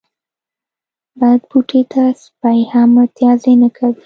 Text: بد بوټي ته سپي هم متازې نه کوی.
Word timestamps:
بد 1.21 1.39
بوټي 1.49 1.81
ته 1.91 2.03
سپي 2.23 2.59
هم 2.71 2.89
متازې 2.97 3.53
نه 3.61 3.69
کوی. 3.77 3.99